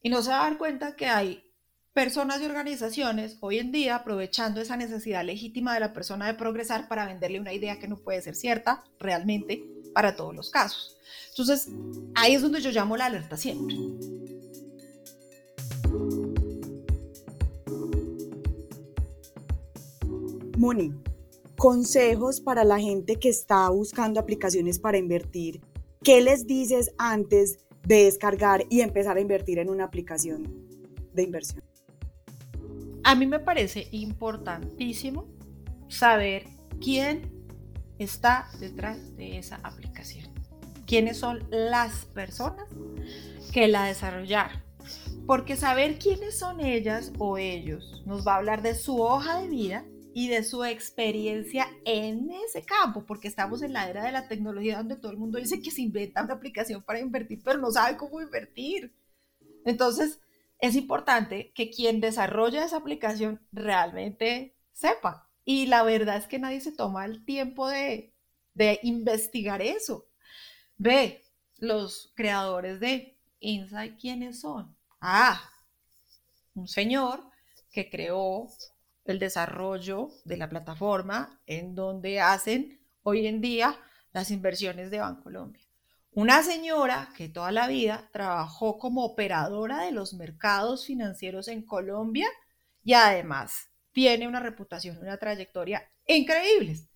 [0.02, 1.52] Y no se va a dar cuenta que hay
[1.94, 6.88] personas y organizaciones hoy en día aprovechando esa necesidad legítima de la persona de progresar
[6.88, 10.98] para venderle una idea que no puede ser cierta realmente para todos los casos.
[11.30, 11.70] Entonces,
[12.16, 13.76] ahí es donde yo llamo la alerta siempre.
[20.58, 20.94] Moni,
[21.58, 25.62] consejos para la gente que está buscando aplicaciones para invertir.
[26.04, 30.44] ¿Qué les dices antes de descargar y empezar a invertir en una aplicación
[31.14, 31.64] de inversión?
[33.04, 35.28] A mí me parece importantísimo
[35.88, 36.46] saber
[36.80, 37.41] quién
[38.04, 40.30] está detrás de esa aplicación.
[40.86, 42.68] ¿Quiénes son las personas
[43.54, 44.62] que la desarrollaron?
[45.28, 49.48] Porque saber quiénes son ellas o ellos nos va a hablar de su hoja de
[49.48, 54.28] vida y de su experiencia en ese campo, porque estamos en la era de la
[54.28, 57.72] tecnología donde todo el mundo dice que se inventa una aplicación para invertir, pero no
[57.72, 58.94] sabe cómo invertir.
[59.64, 60.20] Entonces,
[60.60, 66.62] es importante que quien desarrolla esa aplicación realmente sepa y la verdad es que nadie
[66.62, 68.14] se toma el tiempo de,
[68.84, 70.08] investigar eso.
[70.78, 71.24] Ve,
[71.58, 74.76] los creadores de Insight, ¿quiénes son?
[75.00, 75.42] Ah,
[76.54, 77.24] un señor
[77.72, 78.48] que creó
[79.06, 83.76] el desarrollo de la plataforma en donde hacen hoy en día
[84.14, 85.66] las inversiones de Bancolombia.
[86.14, 92.28] Una señora que toda la vida trabajó como operadora de los mercados financieros en Colombia
[92.84, 96.90] y además tiene una reputación, una trayectoria increíbles.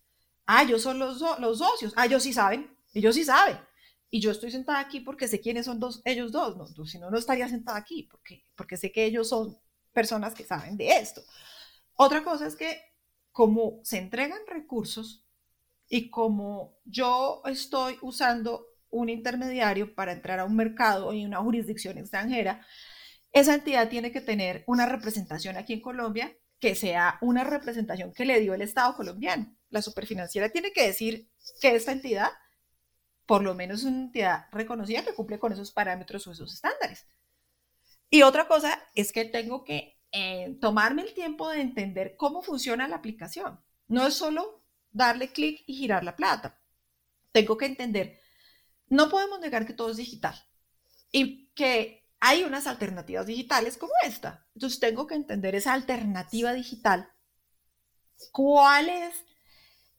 [0.46, 1.94] Ah, ellos son los, los socios.
[1.96, 2.76] Ah, ellos sí saben.
[2.94, 3.58] Ellos sí saben.
[4.10, 6.56] Y yo estoy sentada aquí porque sé quiénes son dos, ellos dos.
[6.56, 9.58] No, si no, no estaría sentada aquí porque, porque sé que ellos son
[9.92, 11.22] personas que saben de esto.
[11.96, 12.82] Otra cosa es que
[13.32, 15.26] como se entregan recursos
[15.90, 21.98] y como yo estoy usando un intermediario para entrar a un mercado y una jurisdicción
[21.98, 22.66] extranjera,
[23.32, 28.26] esa entidad tiene que tener una representación aquí en Colombia que sea una representación que
[28.26, 29.56] le dio el Estado colombiano.
[29.70, 31.30] La superfinanciera tiene que decir
[31.62, 32.30] que esta entidad,
[33.26, 37.08] por lo menos una entidad reconocida que cumple con esos parámetros o esos estándares.
[38.10, 42.88] Y otra cosa es que tengo que eh, tomarme el tiempo de entender cómo funciona
[42.88, 43.60] la aplicación.
[43.88, 46.62] No es solo darle clic y girar la plata.
[47.32, 48.22] Tengo que entender,
[48.88, 50.36] no podemos negar que todo es digital
[51.12, 54.48] y que hay unas alternativas digitales como esta.
[54.56, 57.10] Entonces tengo que entender esa alternativa digital.
[58.32, 59.14] ¿Cuál es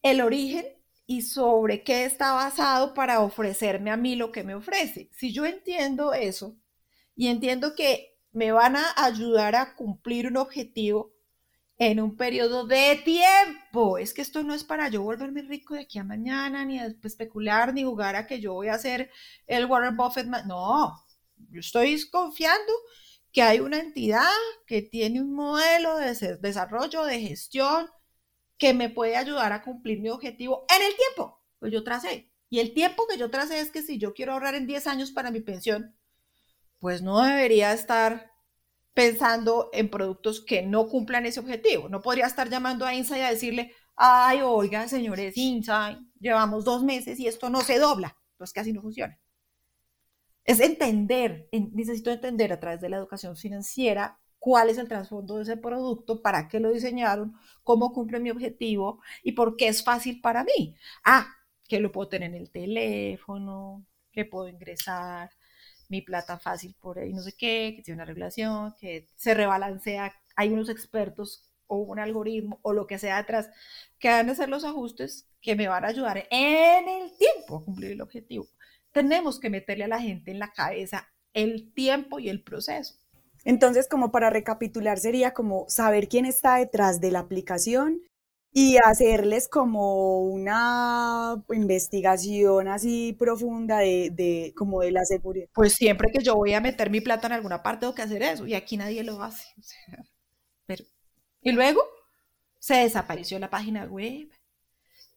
[0.03, 0.67] el origen
[1.07, 5.11] y sobre qué está basado para ofrecerme a mí lo que me ofrece?
[5.13, 6.57] Si yo entiendo eso
[7.15, 11.17] y entiendo que me van a ayudar a cumplir un objetivo
[11.79, 13.99] en un periodo de tiempo.
[13.99, 17.73] Es que esto no es para yo volverme rico de aquí a mañana, ni especular,
[17.75, 19.11] ni jugar a que yo voy a ser
[19.47, 20.27] el Warren Buffett.
[20.27, 21.05] No,
[21.51, 22.73] yo estoy confiando
[23.33, 24.31] que hay una entidad
[24.67, 27.89] que tiene un modelo de desarrollo, de gestión,
[28.59, 32.31] que me puede ayudar a cumplir mi objetivo en el tiempo que yo tracé.
[32.49, 35.11] Y el tiempo que yo tracé es que si yo quiero ahorrar en 10 años
[35.11, 35.95] para mi pensión,
[36.79, 38.33] pues no debería estar
[38.95, 41.89] pensando en productos que no cumplan ese objetivo.
[41.89, 47.19] No podría estar llamando a Insight a decirle, ay, oiga, señores Insight, llevamos dos meses
[47.21, 48.17] y esto no se dobla.
[48.39, 49.19] Pues casi no funciona.
[50.47, 55.43] Es entender, necesito entender a través de la educación financiera cuál es el trasfondo de
[55.43, 60.21] ese producto, para qué lo diseñaron, cómo cumple mi objetivo y por qué es fácil
[60.21, 60.77] para mí.
[61.05, 61.27] Ah,
[61.69, 65.31] que lo puedo tener en el teléfono, que puedo ingresar,
[65.89, 70.15] mi plata fácil por ahí, no sé qué, que tiene una regulación, que se rebalancea,
[70.37, 73.51] hay unos expertos o un algoritmo o lo que sea atrás
[73.99, 77.65] que van a hacer los ajustes que me van a ayudar en el tiempo a
[77.65, 78.47] cumplir el objetivo.
[78.97, 82.95] Tenemos que meterle a la gente en la cabeza el tiempo y el proceso.
[83.45, 88.01] Entonces, como para recapitular, sería como saber quién está detrás de la aplicación
[88.55, 95.47] y hacerles como una investigación así profunda de, como de la seguridad.
[95.53, 98.23] Pues siempre que yo voy a meter mi plata en alguna parte tengo que hacer
[98.23, 99.45] eso y aquí nadie lo hace.
[100.65, 100.87] pero,
[101.43, 101.83] y luego
[102.59, 104.31] se desapareció la página web,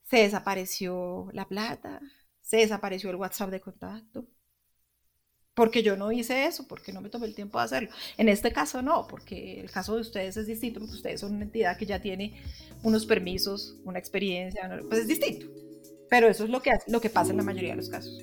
[0.03, 2.01] se desapareció la plata,
[2.49, 4.25] se desapareció el WhatsApp de contacto
[5.53, 7.89] porque yo no hice eso, porque no me tomé el tiempo de hacerlo.
[8.17, 11.43] En este caso no, porque el caso de ustedes es distinto, porque ustedes son una
[11.43, 12.41] entidad que ya tiene
[12.81, 15.45] unos permisos, una experiencia, pues es distinto.
[16.09, 18.17] Pero eso es lo que, lo que pasa en la mayoría de los casos.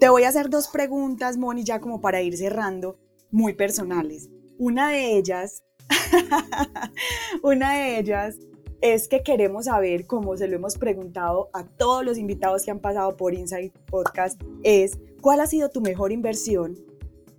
[0.00, 2.98] Te voy a hacer dos preguntas, Moni, ya como para ir cerrando,
[3.30, 4.30] muy personales.
[4.56, 5.64] Una de ellas,
[7.42, 8.36] una de ellas
[8.80, 12.78] es que queremos saber, como se lo hemos preguntado a todos los invitados que han
[12.78, 16.76] pasado por Insight Podcast, es cuál ha sido tu mejor inversión,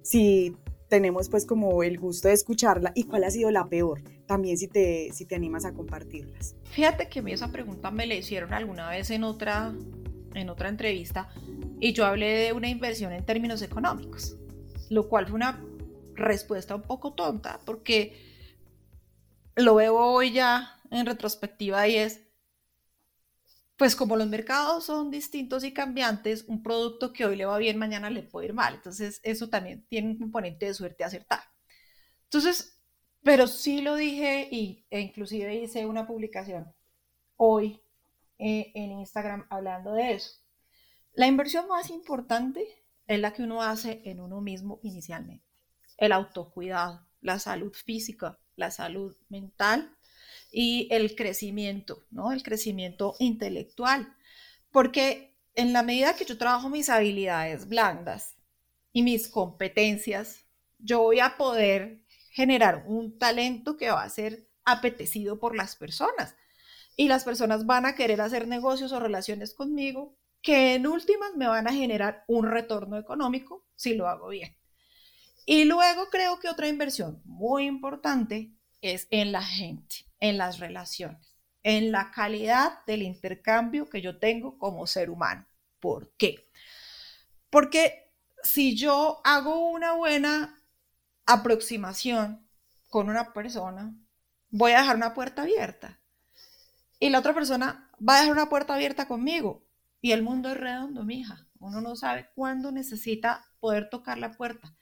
[0.01, 0.55] si
[0.89, 4.67] tenemos pues como el gusto de escucharla, y cuál ha sido la peor, también si
[4.67, 6.55] te, si te animas a compartirlas.
[6.65, 9.73] Fíjate que a esa pregunta me la hicieron alguna vez en otra,
[10.33, 11.29] en otra entrevista
[11.79, 14.35] y yo hablé de una inversión en términos económicos,
[14.89, 15.63] lo cual fue una
[16.15, 18.13] respuesta un poco tonta porque
[19.55, 22.21] lo veo hoy ya en retrospectiva y es,
[23.77, 27.77] pues como los mercados son distintos y cambiantes, un producto que hoy le va bien,
[27.77, 28.75] mañana le puede ir mal.
[28.75, 31.41] Entonces, eso también tiene un componente de suerte acertar.
[32.25, 32.79] Entonces,
[33.23, 36.73] pero sí lo dije y, e inclusive hice una publicación
[37.37, 37.81] hoy
[38.37, 40.31] eh, en Instagram hablando de eso.
[41.13, 42.65] La inversión más importante
[43.07, 45.45] es la que uno hace en uno mismo inicialmente.
[45.97, 49.97] El autocuidado, la salud física, la salud mental
[50.51, 52.31] y el crecimiento, ¿no?
[52.31, 54.15] El crecimiento intelectual.
[54.71, 58.35] Porque en la medida que yo trabajo mis habilidades blandas
[58.91, 60.45] y mis competencias,
[60.79, 66.35] yo voy a poder generar un talento que va a ser apetecido por las personas.
[66.95, 71.47] Y las personas van a querer hacer negocios o relaciones conmigo que en últimas me
[71.47, 74.55] van a generar un retorno económico si lo hago bien.
[75.45, 81.35] Y luego creo que otra inversión muy importante es en la gente en las relaciones,
[81.63, 85.45] en la calidad del intercambio que yo tengo como ser humano.
[85.79, 86.49] ¿Por qué?
[87.49, 88.11] Porque
[88.43, 90.61] si yo hago una buena
[91.25, 92.47] aproximación
[92.89, 93.95] con una persona,
[94.49, 95.99] voy a dejar una puerta abierta.
[96.99, 99.65] Y la otra persona va a dejar una puerta abierta conmigo.
[100.01, 101.47] Y el mundo es redondo, mija.
[101.59, 104.73] Uno no sabe cuándo necesita poder tocar la puerta.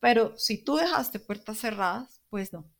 [0.00, 2.70] Pero si tú dejaste puertas cerradas, pues no.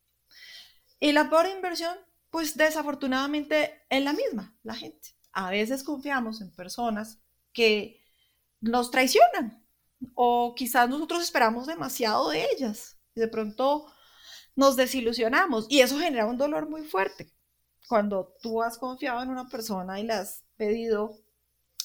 [0.99, 1.97] Y la peor inversión
[2.30, 5.16] pues desafortunadamente es la misma, la gente.
[5.32, 7.18] A veces confiamos en personas
[7.53, 8.01] que
[8.61, 9.64] nos traicionan
[10.14, 13.86] o quizás nosotros esperamos demasiado de ellas y de pronto
[14.55, 17.32] nos desilusionamos y eso genera un dolor muy fuerte.
[17.88, 21.18] Cuando tú has confiado en una persona y le has pedido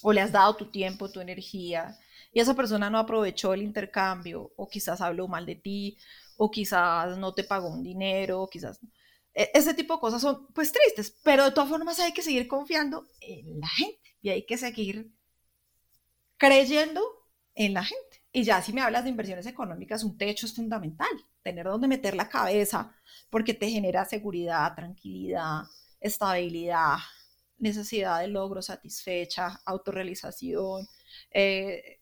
[0.01, 1.97] o le has dado tu tiempo, tu energía
[2.34, 5.97] y esa persona no aprovechó el intercambio o quizás habló mal de ti
[6.38, 8.88] o quizás no te pagó un dinero, o quizás e-,
[9.34, 13.08] ese tipo de cosas son pues tristes, pero de todas formas hay que seguir confiando
[13.22, 15.12] en la gente y hay que seguir
[16.38, 17.02] creyendo
[17.56, 18.24] en la gente.
[18.32, 21.10] Y ya si me hablas de inversiones económicas, un techo es fundamental,
[21.42, 22.96] tener donde meter la cabeza,
[23.30, 25.64] porque te genera seguridad, tranquilidad,
[26.00, 26.98] estabilidad,
[27.58, 30.88] necesidad de logro satisfecha, autorrealización,
[31.30, 32.00] eh,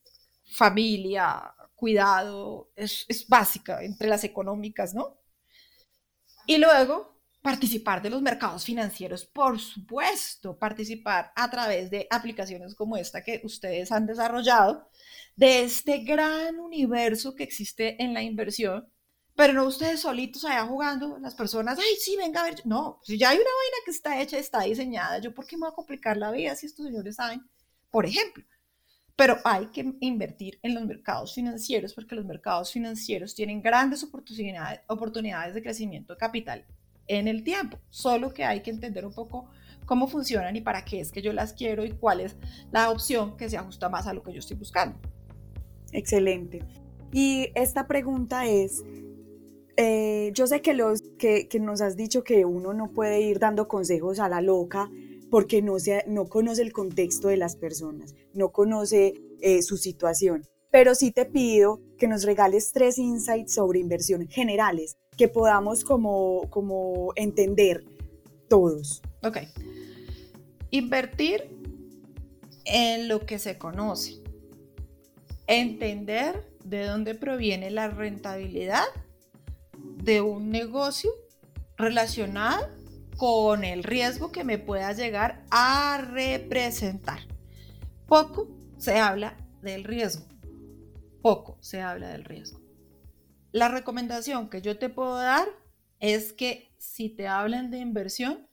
[0.51, 5.17] familia, cuidado, es, es básica entre las económicas, ¿no?
[6.45, 12.97] Y luego, participar de los mercados financieros, por supuesto, participar a través de aplicaciones como
[12.97, 14.89] esta que ustedes han desarrollado,
[15.35, 18.89] de este gran universo que existe en la inversión,
[19.35, 23.17] pero no ustedes solitos allá jugando, las personas, ay, sí, venga a ver, no, si
[23.17, 25.75] ya hay una vaina que está hecha, está diseñada, yo por qué me voy a
[25.75, 27.41] complicar la vida si estos señores saben,
[27.89, 28.43] por ejemplo.
[29.15, 34.81] Pero hay que invertir en los mercados financieros porque los mercados financieros tienen grandes oportunidades,
[34.87, 36.65] oportunidades de crecimiento de capital
[37.09, 39.49] en el tiempo, solo que hay que entender un poco
[39.85, 42.35] cómo funcionan y para qué es que yo las quiero y cuál es
[42.71, 44.97] la opción que se ajusta más a lo que yo estoy buscando.
[45.91, 46.61] Excelente.
[47.11, 48.83] Y esta pregunta es,
[49.75, 53.67] eh, yo sé que, los, que, nos has dicho que uno no puede ir dando
[53.67, 54.91] consejos a la loca
[55.31, 60.43] porque no, se, no conoce el contexto de las personas, no conoce eh, su situación,
[60.69, 66.49] pero sí te pido que nos regales tres insights sobre inversión generales que podamos como,
[66.49, 67.83] como entender
[68.47, 69.01] todos.
[69.21, 69.39] Ok.
[70.71, 71.59] Invertir
[72.63, 74.23] en lo que se conoce.
[75.45, 78.85] Entender de dónde proviene la rentabilidad
[79.77, 81.11] de un negocio
[81.75, 82.69] relacionado
[83.17, 87.19] con el riesgo que me pueda llegar a representar.
[88.07, 88.47] Poco
[88.77, 90.23] se habla del riesgo.
[91.21, 92.58] Poco se habla del riesgo.
[93.51, 95.47] La recomendación que yo te puedo dar
[95.99, 98.47] es que si te hablan de inversión,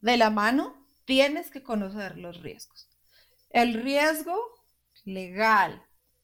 [0.00, 2.88] de la mano tienes que conocer los riesgos.
[3.50, 4.36] El riesgo
[5.04, 5.82] legal.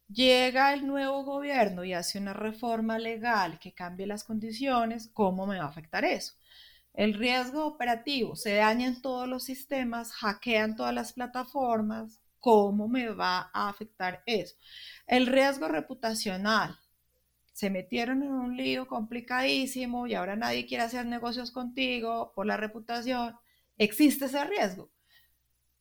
[0.08, 5.58] Llega el nuevo gobierno y hace una reforma legal que cambie las condiciones, ¿cómo me
[5.58, 6.34] va a afectar eso?
[6.94, 13.50] El riesgo operativo, se dañan todos los sistemas, hackean todas las plataformas, ¿cómo me va
[13.52, 14.54] a afectar eso?
[15.08, 16.78] El riesgo reputacional,
[17.57, 22.59] se metieron en un lío complicadísimo y ahora nadie quiere hacer negocios contigo por la
[22.59, 23.34] reputación,
[23.78, 24.92] existe ese riesgo.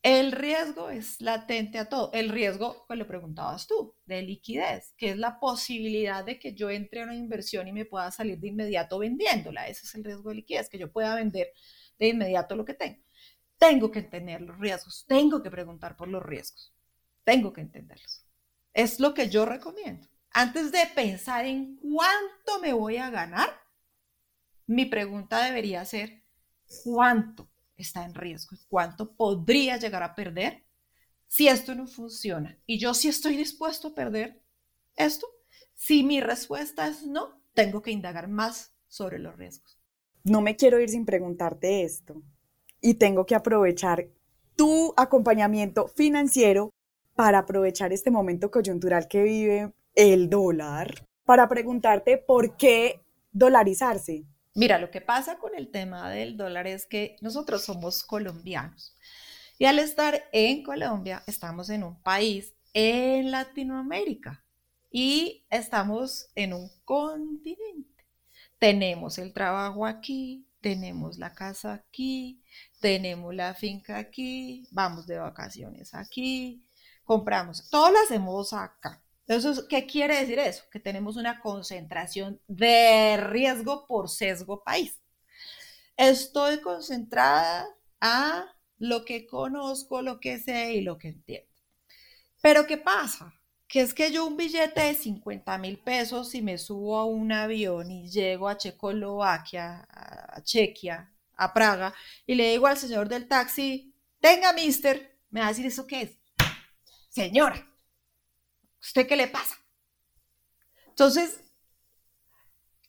[0.02, 2.12] El riesgo es latente a todo.
[2.14, 6.70] El riesgo, pues lo preguntabas tú, de liquidez, que es la posibilidad de que yo
[6.70, 9.68] entre a una inversión y me pueda salir de inmediato vendiéndola.
[9.68, 11.52] Ese es el riesgo de liquidez, que yo pueda vender
[12.00, 13.04] de inmediato lo que tengo.
[13.58, 16.74] Tengo que entender los riesgos, tengo que preguntar por los riesgos,
[17.26, 18.26] tengo que entenderlos.
[18.74, 23.48] Es lo que yo recomiendo antes de pensar en cuánto me voy a ganar,
[24.68, 26.26] mi pregunta debería ser,
[26.84, 28.58] ¿cuánto está en riesgo?
[28.68, 30.66] ¿Cuánto podría llegar a perder
[31.26, 32.60] si esto no funciona?
[32.66, 34.44] Y yo sí estoy dispuesto a perder
[34.98, 35.26] esto.
[35.74, 39.80] Si mi respuesta es no, tengo que indagar más sobre los riesgos.
[40.26, 42.22] No me quiero ir sin preguntarte esto.
[42.82, 44.10] Y tengo que aprovechar
[44.58, 46.72] tu acompañamiento financiero
[47.14, 54.26] para aprovechar este momento coyuntural que vive el dólar para preguntarte por qué dolarizarse.
[54.54, 58.96] Mira, lo que pasa con el tema del dólar es que nosotros somos colombianos
[59.58, 64.44] y al estar en Colombia estamos en un país en Latinoamérica
[64.92, 68.06] y estamos en un continente.
[68.60, 72.42] Tenemos el trabajo aquí, tenemos la casa aquí,
[72.80, 76.66] tenemos la finca aquí, vamos de vacaciones aquí,
[77.04, 79.05] compramos, todo lo hacemos acá.
[79.28, 80.64] Entonces, ¿qué quiere decir eso?
[80.72, 85.00] Que tenemos una concentración de riesgo por sesgo país.
[85.98, 87.68] Estoy concentrada
[88.02, 88.46] a
[88.78, 91.50] lo que conozco, lo que sé y lo que entiendo.
[92.42, 93.34] Pero ¿qué pasa?
[93.68, 97.32] Que es que yo un billete de 50 mil pesos y me subo a un
[97.32, 101.94] avión y llego a Checoslovaquia, a Chequia, a Praga,
[102.28, 106.02] y le digo al señor del taxi, tenga, mister, me va a decir, ¿eso qué
[106.04, 106.18] es?
[107.10, 107.68] Señora,
[108.86, 109.56] ¿Usted qué le pasa?
[110.90, 111.42] Entonces,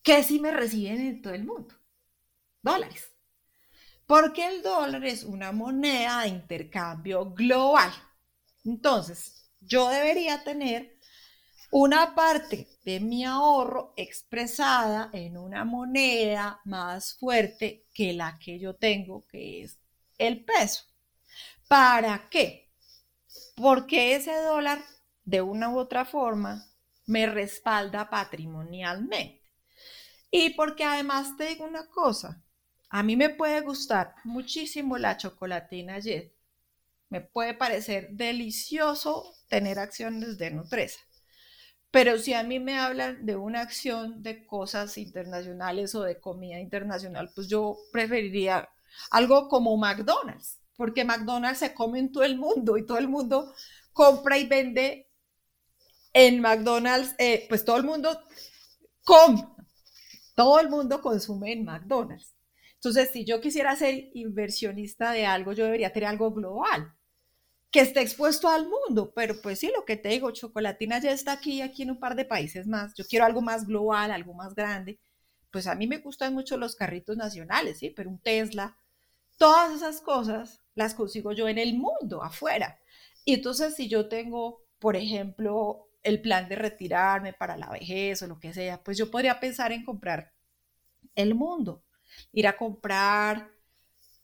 [0.03, 1.75] ¿qué si me reciben en todo el mundo?
[2.61, 3.11] Dólares.
[4.07, 7.91] Porque el dólar es una moneda de intercambio global.
[8.65, 10.99] Entonces, yo debería tener
[11.71, 18.77] una parte de mi ahorro expresada en una moneda más fuerte que la que yo
[18.77, 19.79] tengo, que es
[20.19, 20.85] el peso.
[21.69, 22.71] ¿Para qué?
[23.57, 24.79] Porque ese dólar
[25.27, 26.65] de una u otra forma
[27.05, 29.43] me respalda patrimonialmente.
[30.31, 32.43] Y porque además te digo una cosa,
[32.89, 36.33] a mí me puede gustar muchísimo la chocolatina Jet,
[37.09, 41.01] Me puede parecer delicioso tener acciones de Nutresa.
[41.91, 46.59] Pero si a mí me hablan de una acción de cosas internacionales o de comida
[46.59, 48.69] internacional, pues yo preferiría
[49.11, 53.55] algo como McDonald's, porque McDonald's se come en todo el mundo y todo el mundo
[53.93, 55.06] compra y vende
[56.19, 58.19] en McDonald's, eh, pues todo el mundo
[59.05, 59.47] come,
[60.35, 62.35] todo el mundo consume en McDonald's.
[62.77, 66.95] Entonces, si yo quisiera ser inversionista de algo, yo debería tener algo global
[67.71, 71.33] que esté expuesto al mundo, pero pues sí, lo que te digo, Chocolatina ya está
[71.33, 72.95] aquí, aquí en un par de países más.
[72.95, 74.99] Yo quiero algo más global, algo más grande.
[75.51, 78.79] Pues a mí me gustan mucho los carritos nacionales, sí, pero un Tesla,
[79.37, 82.79] todas esas cosas las consigo yo en el mundo, afuera.
[83.27, 88.27] Y entonces si yo tengo, por ejemplo, el plan de retirarme para la vejez o
[88.29, 90.33] lo que sea, pues yo podría pensar en comprar
[91.15, 91.85] el mundo,
[92.33, 93.51] ir a comprar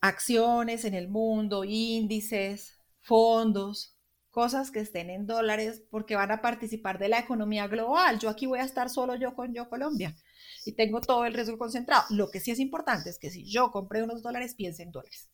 [0.00, 3.96] acciones en el mundo, índices, fondos,
[4.30, 8.18] cosas que estén en dólares porque van a participar de la economía global.
[8.20, 10.16] Yo aquí voy a estar solo yo con yo Colombia
[10.64, 12.04] y tengo todo el riesgo concentrado.
[12.10, 15.31] Lo que sí es importante es que si yo compré unos dólares, piense en dólares.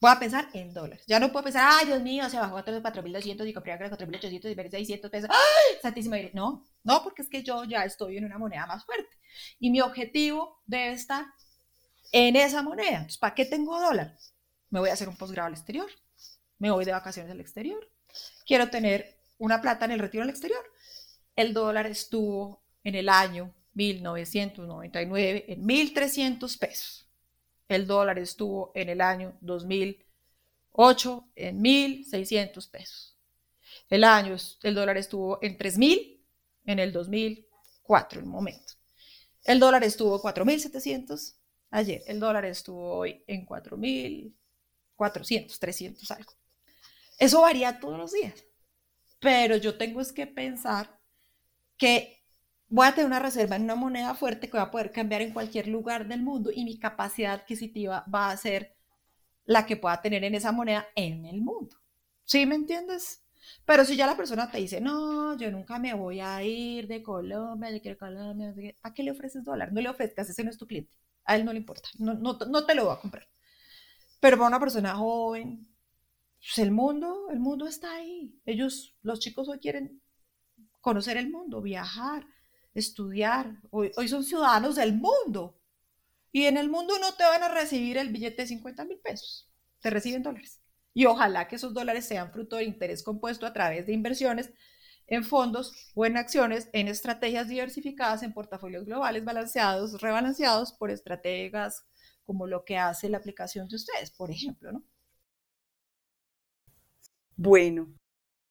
[0.00, 1.04] Voy a pensar en dólares.
[1.06, 4.50] Ya no puedo pensar, ay, Dios mío, se bajó a 4.200 y compré a 4.800
[4.50, 5.30] y perdí 600 pesos.
[5.30, 5.78] ¡Ay!
[5.82, 6.16] Santísima.
[6.32, 9.14] No, no, porque es que yo ya estoy en una moneda más fuerte.
[9.58, 11.26] Y mi objetivo debe estar
[12.12, 12.96] en esa moneda.
[12.96, 14.16] Entonces, ¿para qué tengo dólar?
[14.70, 15.90] Me voy a hacer un posgrado al exterior
[16.60, 17.90] me voy de vacaciones al exterior,
[18.46, 20.62] quiero tener una plata en el retiro al exterior.
[21.34, 27.09] El dólar estuvo en el año 1999 en 1.300 pesos.
[27.70, 33.16] El dólar estuvo en el año 2008 en 1.600 pesos.
[33.88, 36.20] El año, el dólar estuvo en 3.000
[36.66, 38.72] en el 2004, en un momento.
[39.44, 41.36] El dólar estuvo 4.700
[41.70, 42.02] ayer.
[42.08, 46.32] El dólar estuvo hoy en 4.400, 300 algo.
[47.20, 48.34] Eso varía todos los días.
[49.20, 50.98] Pero yo tengo que pensar
[51.76, 52.19] que
[52.70, 55.32] voy a tener una reserva en una moneda fuerte que voy a poder cambiar en
[55.32, 58.76] cualquier lugar del mundo y mi capacidad adquisitiva va a ser
[59.44, 61.76] la que pueda tener en esa moneda en el mundo.
[62.24, 63.24] ¿Sí me entiendes?
[63.64, 67.02] Pero si ya la persona te dice, no, yo nunca me voy a ir de
[67.02, 69.72] Colombia, yo quiero Colombia, ¿a qué le ofreces dólar?
[69.72, 70.96] No le ofrezcas, ese no es tu cliente.
[71.24, 73.26] A él no le importa, no, no, no te lo va a comprar.
[74.20, 75.66] Pero para una persona joven,
[76.38, 78.38] pues el mundo, el mundo está ahí.
[78.46, 80.00] Ellos, los chicos hoy quieren
[80.80, 82.26] conocer el mundo, viajar,
[82.80, 83.60] estudiar.
[83.70, 85.56] Hoy, hoy son ciudadanos del mundo.
[86.32, 89.48] Y en el mundo no te van a recibir el billete de 50 mil pesos,
[89.80, 90.60] te reciben dólares.
[90.94, 94.50] Y ojalá que esos dólares sean fruto de interés compuesto a través de inversiones
[95.06, 101.84] en fondos o en acciones, en estrategias diversificadas, en portafolios globales balanceados, rebalanceados por estrategas
[102.24, 104.84] como lo que hace la aplicación de ustedes, por ejemplo, ¿no?
[107.36, 107.88] Bueno,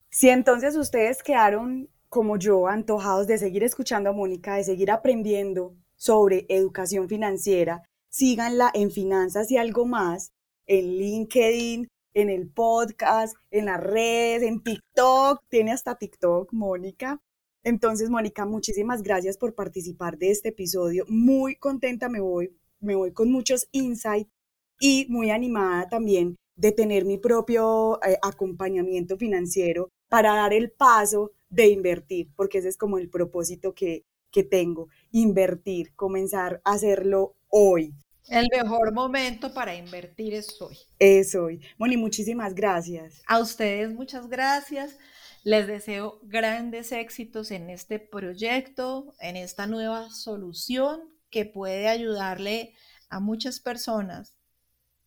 [0.10, 5.76] si entonces ustedes quedaron como yo, antojados de seguir escuchando a Mónica, de seguir aprendiendo
[5.96, 10.32] sobre educación financiera, síganla en Finanzas y algo más,
[10.66, 17.20] en LinkedIn, en el podcast, en las redes, en TikTok, tiene hasta TikTok, Mónica.
[17.64, 21.06] Entonces, Mónica, muchísimas gracias por participar de este episodio.
[21.08, 24.32] Muy contenta me voy, me voy con muchos insights
[24.80, 31.32] y muy animada también de tener mi propio eh, acompañamiento financiero para dar el paso
[31.50, 37.36] de invertir, porque ese es como el propósito que, que tengo, invertir, comenzar a hacerlo
[37.50, 37.94] hoy.
[38.28, 40.78] El mejor momento para invertir es hoy.
[41.00, 41.62] Es hoy.
[41.80, 43.24] Moni, muchísimas gracias.
[43.26, 44.98] A ustedes muchas gracias.
[45.44, 52.74] Les deseo grandes éxitos en este proyecto, en esta nueva solución que puede ayudarle
[53.10, 54.36] a muchas personas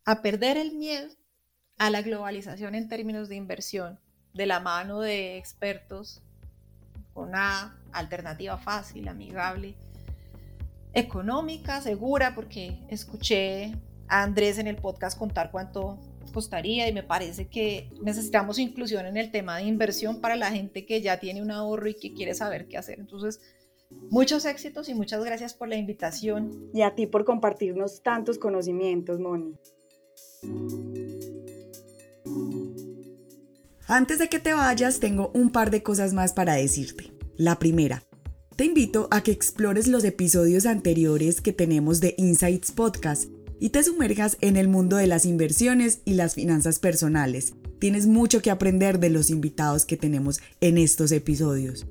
[0.04, 1.08] a perder el miedo
[1.78, 4.00] a la globalización en términos de inversión
[4.34, 6.22] de la mano de expertos
[7.14, 9.74] una alternativa fácil, amigable,
[10.92, 13.72] económica, segura, porque escuché
[14.08, 15.98] a Andrés en el podcast contar cuánto
[16.32, 20.86] costaría y me parece que necesitamos inclusión en el tema de inversión para la gente
[20.86, 22.98] que ya tiene un ahorro y que quiere saber qué hacer.
[22.98, 23.40] Entonces,
[24.10, 26.70] muchos éxitos y muchas gracias por la invitación.
[26.72, 29.54] Y a ti por compartirnos tantos conocimientos, Moni.
[33.88, 37.12] Antes de que te vayas, tengo un par de cosas más para decirte.
[37.36, 38.02] La primera,
[38.56, 43.24] te invito a que explores los episodios anteriores que tenemos de Insights Podcast
[43.58, 47.54] y te sumergas en el mundo de las inversiones y las finanzas personales.
[47.80, 51.86] Tienes mucho que aprender de los invitados que tenemos en estos episodios.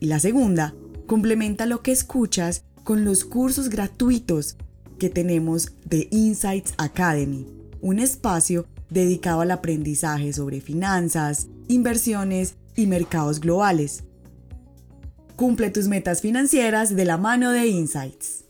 [0.00, 0.74] Y la segunda,
[1.06, 4.56] complementa lo que escuchas con los cursos gratuitos
[4.98, 7.46] que tenemos de Insights Academy,
[7.80, 14.04] un espacio dedicado al aprendizaje sobre finanzas, inversiones y mercados globales.
[15.36, 18.44] Cumple tus metas financieras de la mano de Insights.